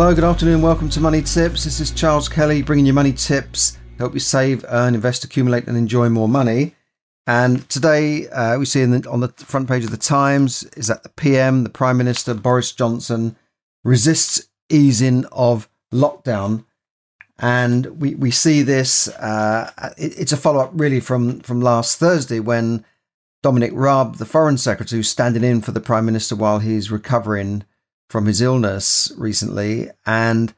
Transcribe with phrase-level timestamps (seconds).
[0.00, 0.62] Hello, good afternoon.
[0.62, 1.64] Welcome to Money Tips.
[1.64, 5.76] This is Charles Kelly bringing you money tips, help you save, earn, invest, accumulate, and
[5.76, 6.74] enjoy more money.
[7.26, 11.02] And today uh, we see the, on the front page of the Times is that
[11.02, 13.36] the PM, the Prime Minister Boris Johnson,
[13.84, 16.64] resists easing of lockdown.
[17.38, 21.98] And we, we see this, uh, it, it's a follow up really from, from last
[21.98, 22.86] Thursday when
[23.42, 27.64] Dominic Raab, the Foreign Secretary, who's standing in for the Prime Minister while he's recovering
[28.10, 30.52] from his illness recently, and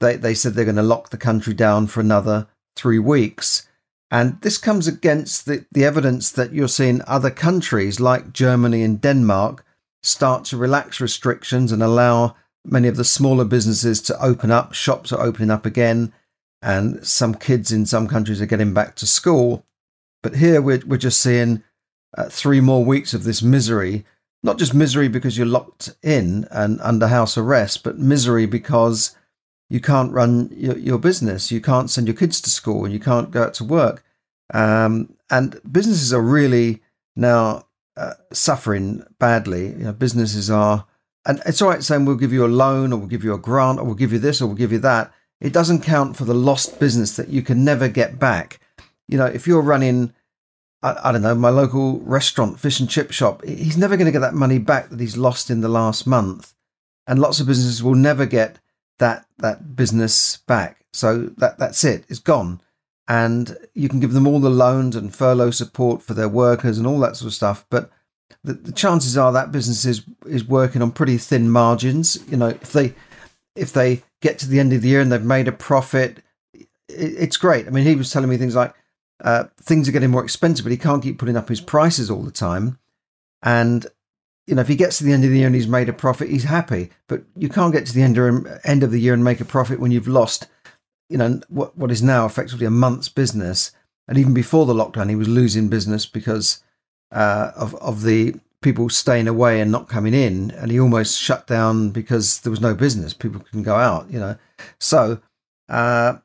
[0.00, 3.68] they, they said they're going to lock the country down for another three weeks.
[4.10, 9.00] And this comes against the, the evidence that you're seeing other countries like Germany and
[9.00, 9.64] Denmark
[10.02, 14.72] start to relax restrictions and allow many of the smaller businesses to open up.
[14.72, 16.14] Shops are opening up again,
[16.62, 19.66] and some kids in some countries are getting back to school.
[20.22, 21.62] But here we're, we're just seeing
[22.16, 24.06] uh, three more weeks of this misery
[24.46, 29.14] not just misery because you're locked in and under house arrest, but misery because
[29.68, 33.00] you can't run your, your business, you can't send your kids to school, and you
[33.00, 34.04] can't go out to work.
[34.54, 36.80] Um, and businesses are really
[37.16, 39.66] now uh, suffering badly.
[39.66, 40.86] You know, businesses are,
[41.26, 43.38] and it's all right saying we'll give you a loan or we'll give you a
[43.38, 45.12] grant or we'll give you this or we'll give you that.
[45.40, 48.60] It doesn't count for the lost business that you can never get back.
[49.08, 50.14] You know, if you're running
[50.82, 54.12] I, I, don't know, my local restaurant, fish and chip shop, he's never going to
[54.12, 56.54] get that money back that he's lost in the last month.
[57.06, 58.58] And lots of businesses will never get
[58.98, 60.84] that that business back.
[60.92, 62.04] So that that's it.
[62.08, 62.60] It's gone.
[63.08, 66.86] And you can give them all the loans and furlough support for their workers and
[66.86, 67.64] all that sort of stuff.
[67.70, 67.90] But
[68.42, 72.18] the, the chances are that business is is working on pretty thin margins.
[72.28, 72.94] You know, if they
[73.54, 76.22] if they get to the end of the year and they've made a profit,
[76.52, 77.66] it, it's great.
[77.66, 78.74] I mean, he was telling me things like
[79.22, 82.22] uh, things are getting more expensive, but he can't keep putting up his prices all
[82.22, 82.78] the time.
[83.42, 83.86] And
[84.46, 85.92] you know, if he gets to the end of the year and he's made a
[85.92, 86.90] profit, he's happy.
[87.08, 89.44] But you can't get to the end of, end of the year and make a
[89.44, 90.46] profit when you've lost,
[91.08, 93.72] you know, what what is now effectively a month's business.
[94.08, 96.62] And even before the lockdown, he was losing business because
[97.10, 101.46] uh, of of the people staying away and not coming in, and he almost shut
[101.46, 103.14] down because there was no business.
[103.14, 104.36] People couldn't go out, you know.
[104.78, 105.20] So
[105.68, 106.18] uh,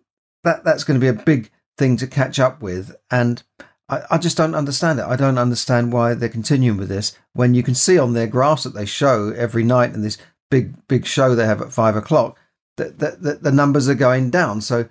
[0.44, 1.50] that that's going to be a big
[1.82, 2.96] thing to catch up with.
[3.10, 3.42] And
[3.90, 5.06] I, I, just don't understand it.
[5.06, 8.66] I don't understand why they're continuing with this when you can see on their graphs
[8.66, 10.20] that they show every night in this
[10.52, 12.38] big, big show they have at five o'clock
[12.78, 14.62] that, that, that the numbers are going down.
[14.62, 14.88] So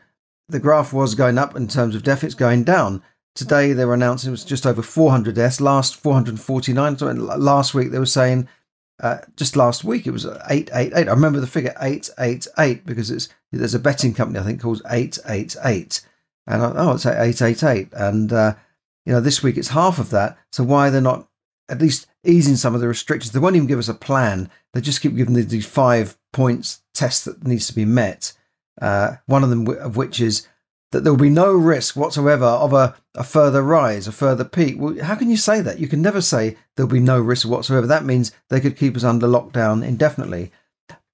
[0.48, 3.04] the graph was going up in terms of death, it's going down.
[3.36, 5.60] Today they were announcing it was just over 400 deaths.
[5.60, 6.98] Last 449.
[6.98, 8.48] So last week they were saying,
[9.00, 11.06] uh, just last week it was 888.
[11.06, 16.00] I remember the figure 888 because it's there's a betting company I think called 888
[16.50, 17.88] and I, oh, it's 888.
[17.92, 18.54] And, uh,
[19.06, 20.36] you know, this week it's half of that.
[20.52, 21.28] So why they're they not
[21.68, 23.32] at least easing some of the restrictions?
[23.32, 24.50] They won't even give us a plan.
[24.72, 28.32] They just keep giving these five points test that needs to be met.
[28.80, 30.48] Uh, one of them of which is
[30.92, 34.74] that there will be no risk whatsoever of a, a further rise, a further peak.
[34.78, 35.78] Well, how can you say that?
[35.78, 37.86] You can never say there'll be no risk whatsoever.
[37.86, 40.50] That means they could keep us under lockdown indefinitely.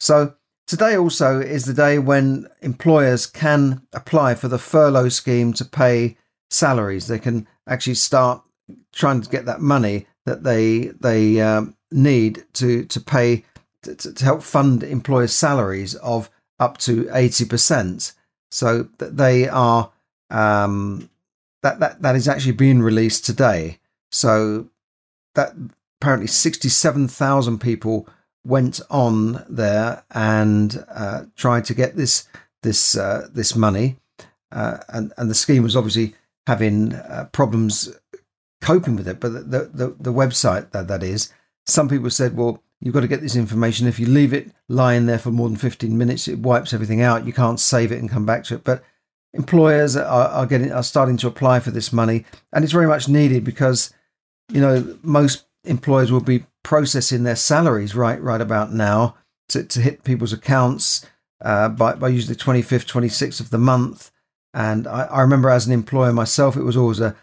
[0.01, 0.35] So
[0.67, 6.17] Today also is the day when employers can apply for the furlough scheme to pay
[6.51, 7.07] salaries.
[7.07, 8.43] They can actually start
[8.93, 13.45] trying to get that money that they they um, need to to pay
[13.83, 16.29] to, to, help fund employers' salaries of
[16.59, 18.13] up to eighty percent.
[18.51, 19.93] So that they are
[20.31, 21.11] um,
[21.63, 23.79] that that that is actually being released today.
[24.11, 24.69] So
[25.37, 25.55] that
[26.01, 28.09] apparently sixty seven thousand people
[28.47, 32.29] went on there and uh, tried to get this
[32.63, 33.97] this uh, this money,
[34.53, 36.15] uh, and and the scheme was obviously
[36.47, 37.93] having uh, problems
[38.61, 39.21] coping with it.
[39.21, 41.33] But the, the the website that that is,
[41.67, 43.87] some people said, well, you've got to get this information.
[43.87, 47.27] If you leave it lying there for more than fifteen minutes, it wipes everything out.
[47.27, 48.65] You can't save it and come back to it.
[48.65, 48.83] But
[49.33, 53.09] employers are, are getting are starting to apply for this money, and it's very much
[53.09, 53.93] needed because
[54.53, 59.15] you know most employers will be processing their salaries right right about now
[59.49, 61.07] to, to hit people's accounts
[61.41, 64.11] uh, by, by usually the 25th, 26th of the month.
[64.53, 67.15] And I, I remember as an employer myself, it was always a,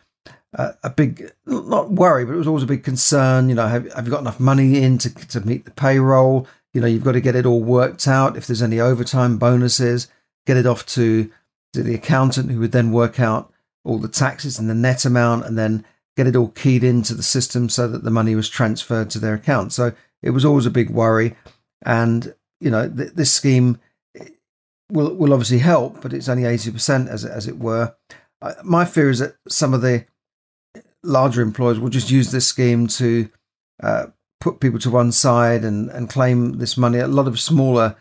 [0.53, 3.49] a, a, big, not worry, but it was always a big concern.
[3.49, 6.47] You know, have, have you got enough money in to, to meet the payroll?
[6.73, 8.35] you know, you've got to get it all worked out.
[8.35, 10.07] If there's any overtime bonuses,
[10.45, 11.29] get it off to,
[11.73, 13.51] to the accountant who would then work out
[13.83, 17.23] all the taxes and the net amount and then get it all keyed into the
[17.23, 19.73] system so that the money was transferred to their account.
[19.73, 21.35] So it was always a big worry.
[21.85, 23.79] And, you know, th- this scheme
[24.91, 27.95] will, will obviously help, but it's only 80% as, as it were.
[28.63, 30.05] My fear is that some of the
[31.03, 33.29] larger employers will just use this scheme to
[33.81, 34.07] uh,
[34.39, 36.99] put people to one side and, and claim this money.
[36.99, 37.95] A lot of smaller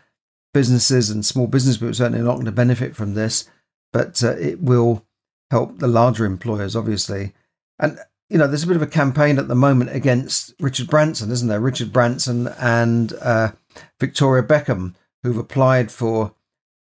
[0.53, 3.49] businesses and small business people certainly not going to benefit from this,
[3.91, 5.05] but uh, it will
[5.51, 7.33] help the larger employers, obviously.
[7.79, 7.99] And
[8.29, 11.47] you know, there's a bit of a campaign at the moment against Richard Branson, isn't
[11.47, 11.59] there?
[11.59, 13.51] Richard Branson and uh,
[13.99, 16.33] Victoria Beckham, who've applied for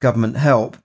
[0.01, 0.77] government help,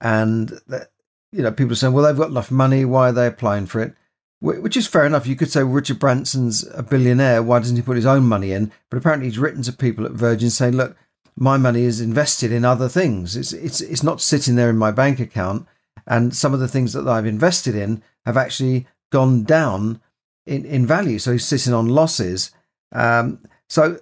[0.00, 0.90] and that,
[1.32, 2.84] you know, people are saying, well, they've got enough money.
[2.84, 3.94] Why are they applying for it?
[4.40, 5.26] Which is fair enough.
[5.26, 7.42] You could say well, Richard Branson's a billionaire.
[7.42, 8.72] Why doesn't he put his own money in?
[8.90, 10.96] But apparently, he's written to people at Virgin saying, look,
[11.36, 13.36] my money is invested in other things.
[13.36, 15.66] It's it's it's not sitting there in my bank account.
[16.06, 20.00] And some of the things that I've invested in have actually gone down
[20.46, 21.18] in, in value.
[21.18, 22.50] So he's sitting on losses.
[22.92, 23.98] Um, so,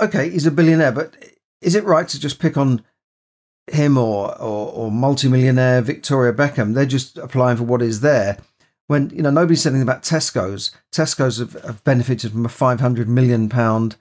[0.00, 1.16] okay, he's a billionaire, but
[1.60, 2.82] is it right to just pick on
[3.70, 6.74] him or, or, or multimillionaire Victoria Beckham?
[6.74, 8.38] They're just applying for what is there.
[8.86, 10.70] When you know nobody's saying about Tesco's.
[10.90, 13.96] Tesco's have, have benefited from a 500 million pound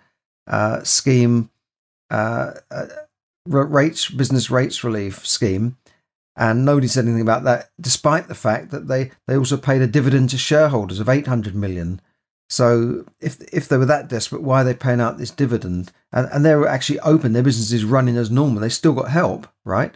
[0.48, 1.50] uh, scheme,
[2.10, 2.86] uh, uh,
[3.46, 5.76] rates business rates relief scheme,
[6.38, 9.88] and nobody said anything about that, despite the fact that they, they also paid a
[9.88, 12.00] dividend to shareholders of 800 million.
[12.48, 15.92] So if if they were that desperate, why are they paying out this dividend?
[16.13, 18.62] And, and they're actually open, their business is running as normal.
[18.62, 19.94] They still got help, right?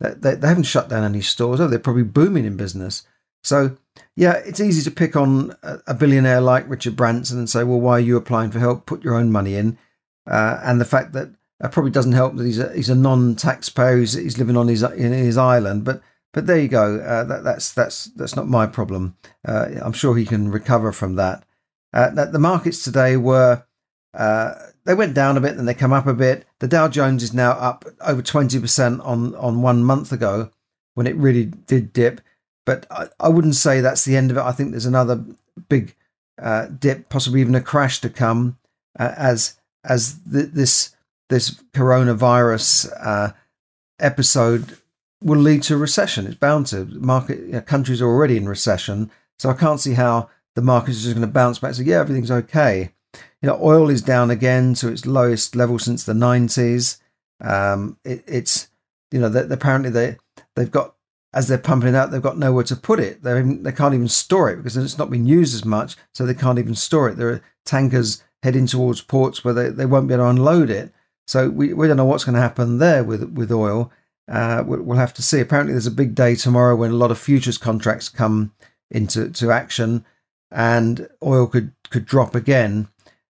[0.00, 1.60] They, they, they haven't shut down any stores.
[1.60, 3.06] Oh, they're probably booming in business.
[3.44, 3.76] So
[4.16, 7.92] yeah, it's easy to pick on a billionaire like Richard Branson and say, well, why
[7.92, 8.84] are you applying for help?
[8.84, 9.78] Put your own money in.
[10.26, 11.30] Uh, and the fact that
[11.62, 13.98] probably doesn't help that he's a, he's a non-taxpayer.
[13.98, 16.02] He's, he's living on his in his island, but
[16.32, 16.98] but there you go.
[16.98, 19.16] Uh, that, that's that's that's not my problem.
[19.46, 21.44] Uh, I'm sure he can recover from that.
[21.92, 23.64] Uh, the markets today were
[24.12, 24.54] uh,
[24.84, 26.46] they went down a bit, then they come up a bit.
[26.58, 30.50] The Dow Jones is now up over 20% on on one month ago
[30.94, 32.20] when it really did dip.
[32.66, 34.42] But I, I wouldn't say that's the end of it.
[34.42, 35.24] I think there's another
[35.68, 35.94] big
[36.40, 38.58] uh, dip, possibly even a crash to come
[38.98, 40.93] uh, as as th- this
[41.28, 43.32] this coronavirus uh,
[43.98, 44.78] episode
[45.22, 46.26] will lead to recession.
[46.26, 46.84] It's bound to.
[46.84, 50.90] Market you know, countries are already in recession, so I can't see how the market
[50.90, 51.74] is just going to bounce back.
[51.74, 52.92] So yeah, everything's okay.
[53.42, 56.98] You know, oil is down again to its lowest level since the 90s.
[57.40, 58.68] Um, it, it's
[59.10, 60.16] you know, they, apparently they
[60.56, 60.94] they've got
[61.32, 63.22] as they're pumping it out, they've got nowhere to put it.
[63.22, 66.34] They they can't even store it because it's not been used as much, so they
[66.34, 67.16] can't even store it.
[67.16, 70.92] There are tankers heading towards ports where they, they won't be able to unload it.
[71.26, 73.90] So we, we don't know what's going to happen there with with oil.
[74.30, 75.40] Uh, we'll have to see.
[75.40, 78.52] Apparently, there's a big day tomorrow when a lot of futures contracts come
[78.90, 80.04] into to action,
[80.50, 82.88] and oil could could drop again.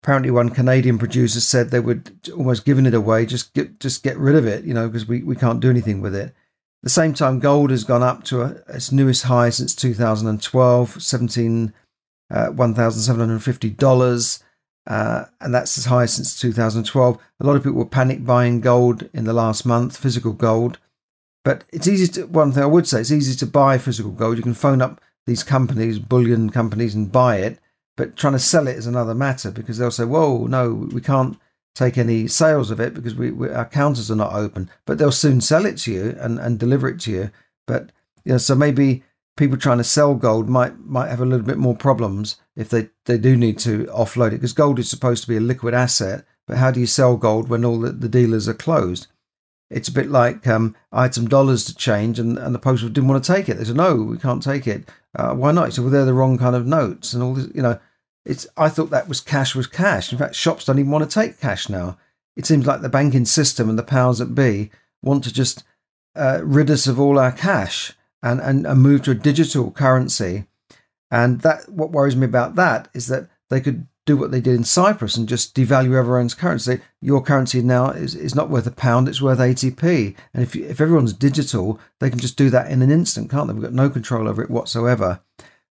[0.02, 4.17] Apparently, one Canadian producer said they would almost giving it away, just get just get
[4.17, 6.29] rid of it, you know, because we, we can't do anything with it.
[6.29, 11.02] At the same time, gold has gone up to a, its newest high since 2012,
[11.02, 11.73] 17,
[12.31, 14.43] uh, $1,750.
[14.88, 17.19] Uh, and that's as high since 2012.
[17.40, 20.78] A lot of people were panic buying gold in the last month, physical gold.
[21.45, 24.38] But it's easy to, one thing I would say, it's easy to buy physical gold.
[24.38, 27.59] You can phone up these companies, bullion companies, and buy it.
[27.99, 31.38] But trying to sell it is another matter because they'll say, whoa, no, we can't
[31.75, 34.71] take any sales of it because we, we, our counters are not open.
[34.87, 37.30] But they'll soon sell it to you and, and deliver it to you.
[37.66, 37.92] But,
[38.25, 39.04] you know, so maybe
[39.38, 42.90] people trying to sell gold might might have a little bit more problems if they,
[43.07, 46.25] they do need to offload it because gold is supposed to be a liquid asset.
[46.47, 49.07] But how do you sell gold when all the, the dealers are closed?
[49.71, 52.83] It's a bit like um, I had some dollars to change and, and the post
[52.83, 53.59] didn't want to take it.
[53.59, 54.88] They said, no, we can't take it.
[55.14, 55.73] Uh, why not?
[55.73, 57.78] So well, they're the wrong kind of notes and all this, you know,
[58.25, 60.11] it's, I thought that was cash was cash.
[60.11, 61.99] In fact, shops don't even want to take cash now.
[62.35, 64.71] It seems like the banking system and the powers that be
[65.02, 65.64] want to just
[66.16, 70.46] uh, rid us of all our cash and, and, and move to a digital currency.
[71.10, 74.54] And that what worries me about that is that they could do what they did
[74.54, 76.80] in Cyprus and just devalue everyone's currency.
[77.00, 80.16] Your currency now is, is not worth a pound, it's worth 80p.
[80.32, 83.46] And if, you, if everyone's digital, they can just do that in an instant, can't
[83.46, 83.52] they?
[83.52, 85.20] We've got no control over it whatsoever.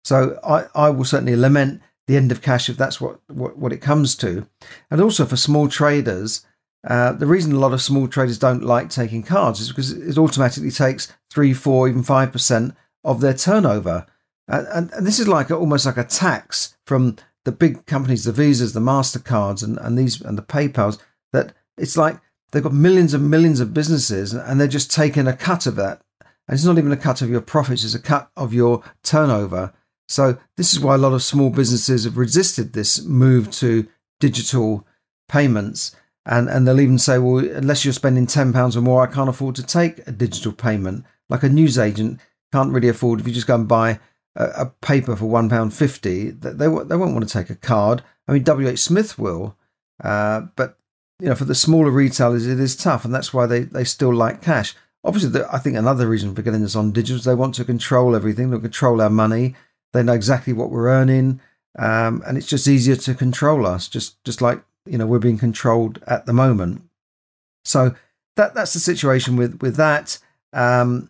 [0.03, 3.73] So I, I will certainly lament the end of cash if that's what, what, what
[3.73, 4.47] it comes to.
[4.89, 6.45] And also for small traders,
[6.87, 10.17] uh, the reason a lot of small traders don't like taking cards is because it
[10.17, 14.05] automatically takes three, four, even five percent of their turnover,
[14.47, 18.23] and, and, and this is like a, almost like a tax from the big companies,
[18.23, 20.99] the Visas, the Mastercards, and, and these and the PayPal's.
[21.33, 22.19] That it's like
[22.51, 26.01] they've got millions and millions of businesses and they're just taking a cut of that.
[26.21, 29.73] And it's not even a cut of your profits, it's a cut of your turnover.
[30.07, 33.87] So this is why a lot of small businesses have resisted this move to
[34.19, 34.87] digital
[35.27, 35.95] payments.
[36.27, 39.55] And, and they'll even say, well, unless you're spending £10 or more, I can't afford
[39.55, 41.05] to take a digital payment.
[41.29, 42.19] Like a newsagent
[42.51, 43.99] can't really afford, if you just go and buy
[44.35, 48.03] a, a paper for £1.50, they, they, they won't want to take a card.
[48.27, 49.55] I mean, WH Smith will,
[50.03, 50.77] uh, but
[51.19, 54.13] you know, for the smaller retailers, it is tough, and that's why they, they still
[54.13, 54.75] like cash.
[55.03, 57.65] Obviously, the, I think another reason for getting this on digital is they want to
[57.65, 58.51] control everything.
[58.51, 59.55] They control our money.
[59.93, 61.39] They know exactly what we're earning,
[61.79, 63.87] um, and it's just easier to control us.
[63.87, 66.83] Just just like you know, we're being controlled at the moment.
[67.65, 67.95] So
[68.35, 70.19] that that's the situation with with that.
[70.53, 71.09] Um,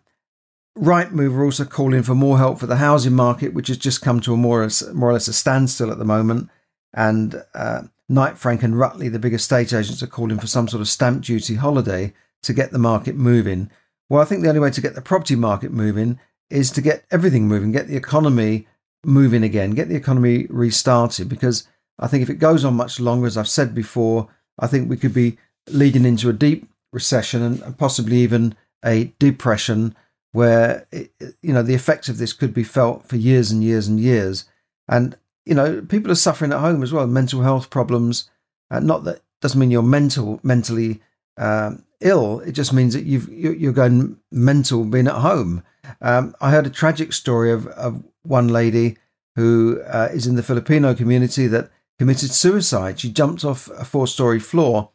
[0.76, 4.20] Rightmove are also calling for more help for the housing market, which has just come
[4.20, 6.48] to a more more or less a standstill at the moment.
[6.94, 10.80] And uh, Knight Frank and Rutley, the big estate agents, are calling for some sort
[10.80, 13.70] of stamp duty holiday to get the market moving.
[14.08, 16.18] Well, I think the only way to get the property market moving
[16.48, 18.66] is to get everything moving, get the economy
[19.04, 21.28] moving again, get the economy restarted.
[21.28, 24.28] Because I think if it goes on much longer, as I've said before,
[24.58, 25.38] I think we could be
[25.68, 29.94] leading into a deep recession and possibly even a depression
[30.32, 33.98] where you know the effects of this could be felt for years and years and
[33.98, 34.44] years.
[34.88, 38.30] And you know, people are suffering at home as well, mental health problems.
[38.70, 41.00] Uh, not that doesn't mean you're mental mentally
[41.36, 42.40] um, ill.
[42.40, 45.62] It just means that you've you're going mental being at home.
[46.02, 48.98] Um, I heard a tragic story of, of one lady
[49.36, 53.00] who uh, is in the Filipino community that committed suicide.
[53.00, 54.90] She jumped off a four-story floor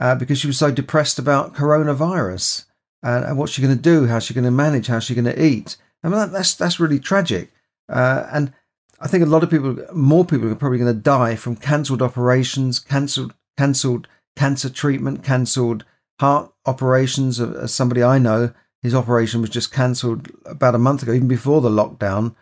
[0.00, 2.64] uh, because she was so depressed about coronavirus
[3.04, 4.06] and, and what's she going to do?
[4.06, 4.86] How's she going to manage?
[4.86, 5.76] How's she going to eat?
[6.02, 7.52] I mean, that, that's that's really tragic.
[7.88, 8.52] Uh, and
[9.00, 12.02] I think a lot of people, more people are probably going to die from cancelled
[12.02, 15.84] operations, cancelled cancelled cancer treatment, cancelled
[16.18, 17.38] heart operations.
[17.40, 21.60] As somebody I know, his operation was just cancelled about a month ago, even before
[21.60, 22.34] the lockdown.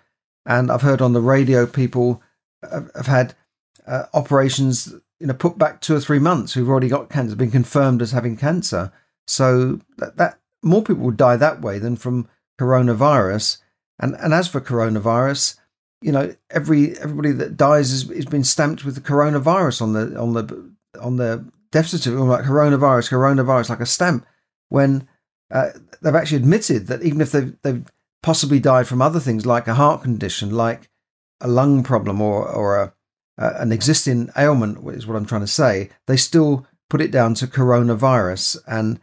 [0.47, 2.23] And I've heard on the radio people
[2.71, 3.35] have had
[3.87, 7.51] uh, operations, you know, put back two or three months who've already got cancer, been
[7.51, 8.93] confirmed as having cancer.
[9.27, 12.29] So that, that more people would die that way than from
[12.61, 13.59] coronavirus.
[13.99, 15.57] And and as for coronavirus,
[16.01, 20.19] you know, every everybody that dies is, is been stamped with the coronavirus on the
[20.19, 24.27] on the on the death certificate, like coronavirus, coronavirus, like a stamp.
[24.69, 25.09] When
[25.51, 25.71] uh,
[26.01, 27.85] they've actually admitted that even if they've they've
[28.23, 30.89] possibly died from other things like a heart condition, like
[31.41, 32.93] a lung problem or or a,
[33.39, 37.35] uh, an existing ailment, is what I'm trying to say, they still put it down
[37.35, 39.01] to coronavirus, and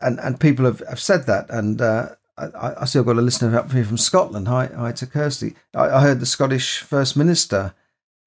[0.00, 3.58] and and people have, have said that, and uh, I, I still got a listener
[3.58, 4.48] up here from Scotland.
[4.48, 5.54] Hi, hi to Kirsty.
[5.74, 7.74] I, I heard the Scottish First Minister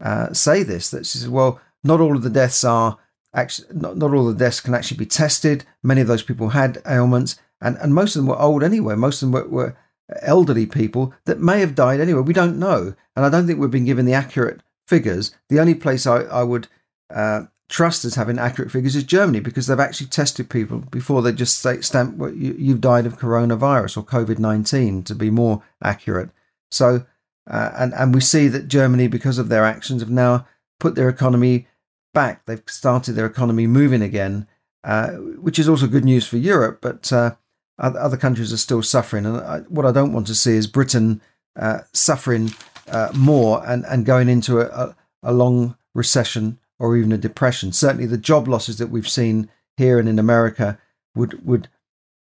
[0.04, 2.98] uh, say this that she said, "Well, not all of the deaths are
[3.34, 5.66] actually not, not all the deaths can actually be tested.
[5.84, 8.96] Many of those people had ailments, and and most of them were old anyway.
[8.96, 9.78] Most of them were, were
[10.22, 12.22] elderly people that may have died anyway.
[12.22, 15.32] We don't know, and I don't think we've been given the accurate figures.
[15.50, 16.68] The only place I, I would
[17.14, 21.32] uh, trust as having accurate figures is Germany because they've actually tested people before they
[21.32, 25.64] just say, stamp well, you, have died of coronavirus or COVID 19 to be more
[25.82, 26.32] accurate.
[26.72, 27.06] So,
[27.50, 30.48] uh, and, and we see that Germany, because of their actions, have now
[30.80, 31.68] put their economy
[32.14, 32.46] back.
[32.46, 34.48] They've started their economy moving again,
[34.84, 37.36] uh, which is also good news for Europe, but uh,
[37.78, 39.26] other countries are still suffering.
[39.26, 41.22] And I, what I don't want to see is Britain
[41.56, 42.52] uh, suffering
[42.90, 47.72] uh, more and, and going into a, a, long recession or even a depression.
[47.72, 50.78] Certainly, the job losses that we've seen here and in America
[51.16, 51.68] would would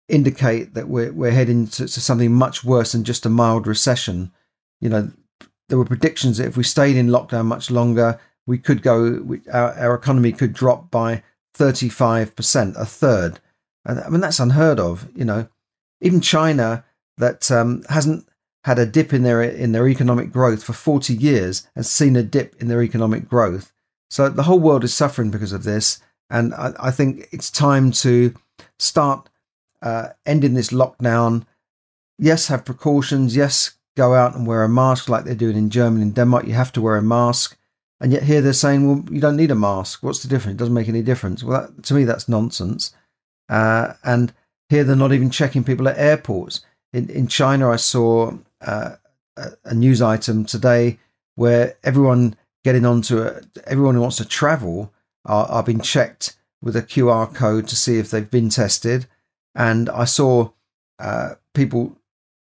[0.08, 4.32] indicate that we're we're heading to, to something much worse than just a mild recession.
[4.80, 5.10] You know,
[5.68, 9.40] there were predictions that if we stayed in lockdown much longer, we could go, we,
[9.52, 11.22] our, our economy could drop by
[11.56, 13.40] 35%, a third.
[13.84, 15.08] And I mean, that's unheard of.
[15.14, 15.48] You know,
[16.00, 16.84] even China,
[17.18, 18.26] that um, hasn't
[18.64, 22.22] had a dip in their in their economic growth for 40 years, and seen a
[22.22, 23.72] dip in their economic growth.
[24.10, 26.00] So the whole world is suffering because of this.
[26.30, 28.34] And I, I think it's time to
[28.78, 29.28] start
[29.82, 31.46] uh, ending this lockdown.
[32.18, 33.36] Yes, have precautions.
[33.36, 36.46] Yes, go out and wear a mask like they're doing in Germany and Denmark.
[36.46, 37.56] You have to wear a mask.
[38.00, 40.02] And yet here they're saying, well, you don't need a mask.
[40.02, 40.54] What's the difference?
[40.54, 41.42] It doesn't make any difference.
[41.42, 42.94] Well, that, to me, that's nonsense.
[43.48, 44.32] Uh, and
[44.68, 46.60] here they're not even checking people at airports.
[46.92, 48.96] In, in China, I saw uh,
[49.36, 50.98] a, a news item today
[51.34, 53.46] where everyone getting onto it.
[53.66, 54.92] Everyone who wants to travel
[55.24, 59.06] are, are being checked with a QR code to see if they've been tested.
[59.54, 60.50] And I saw
[60.98, 61.96] uh, people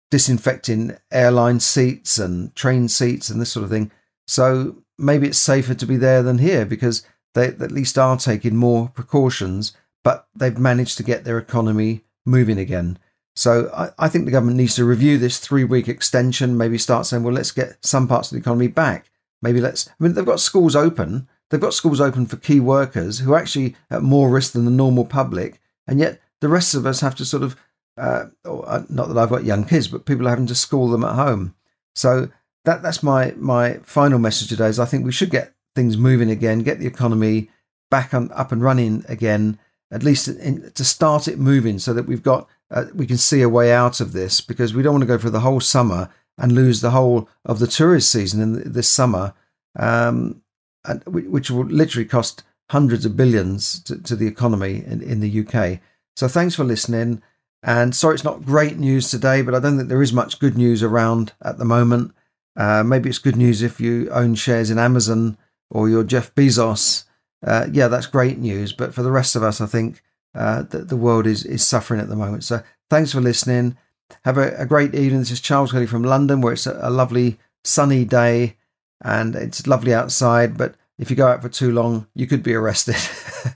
[0.09, 3.91] disinfecting airline seats and train seats and this sort of thing.
[4.25, 8.55] So maybe it's safer to be there than here because they at least are taking
[8.55, 9.73] more precautions.
[10.07, 12.97] but they've managed to get their economy moving again.
[13.37, 17.05] So I, I think the government needs to review this three week extension, maybe start
[17.05, 19.11] saying, well, let's get some parts of the economy back.
[19.43, 21.27] Maybe let's, I mean, they've got schools open.
[21.49, 24.71] They've got schools open for key workers who are actually at more risk than the
[24.71, 25.61] normal public.
[25.85, 27.55] And yet the rest of us have to sort of,
[27.95, 31.03] uh, uh not that I've got young kids, but people are having to school them
[31.03, 31.53] at home.
[31.93, 32.29] So
[32.65, 36.31] that that's my my final message today is I think we should get things moving
[36.31, 37.49] again, get the economy
[37.91, 39.59] back on, up and running again,
[39.91, 43.41] at least in, to start it moving so that we've got uh, we can see
[43.41, 46.09] a way out of this because we don't want to go for the whole summer
[46.37, 49.33] and lose the whole of the tourist season in this summer,
[49.77, 50.41] um,
[50.85, 55.45] and, which will literally cost hundreds of billions to, to the economy in, in the
[55.45, 55.79] UK.
[56.15, 57.21] So thanks for listening.
[57.63, 60.57] And sorry, it's not great news today, but I don't think there is much good
[60.57, 62.13] news around at the moment.
[62.55, 65.37] Uh, maybe it's good news if you own shares in Amazon
[65.69, 67.05] or you're Jeff Bezos.
[67.45, 68.73] Uh, yeah, that's great news.
[68.73, 70.01] But for the rest of us, I think
[70.37, 72.43] uh, that the world is, is suffering at the moment.
[72.43, 73.77] So thanks for listening.
[74.23, 75.19] Have a, a great evening.
[75.19, 78.55] This is Charles Kelly from London, where it's a, a lovely sunny day
[79.03, 80.57] and it's lovely outside.
[80.57, 82.95] But if you go out for too long, you could be arrested.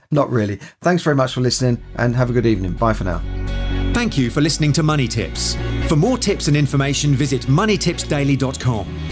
[0.10, 0.56] Not really.
[0.80, 2.72] Thanks very much for listening and have a good evening.
[2.72, 3.22] Bye for now.
[3.94, 5.56] Thank you for listening to Money Tips.
[5.88, 9.11] For more tips and information, visit moneytipsdaily.com.